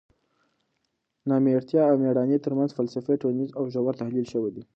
[1.29, 4.63] نامېړتیا او مېړانې ترمنځ فلسفي، ټولنیز او ژور تحلیل شوی دی.